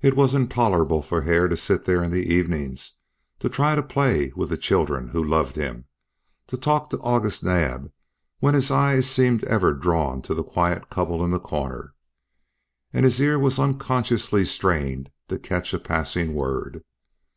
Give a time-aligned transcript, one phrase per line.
[0.00, 3.00] It was intolerable for Hare to sit there in the evenings,
[3.40, 5.86] to try to play with the children who loved him,
[6.46, 7.90] to talk to August Naab
[8.38, 11.94] when his eye seemed ever drawn to the quiet couple in the corner,
[12.92, 16.84] and his ear was unconsciously strained to catch a passing word.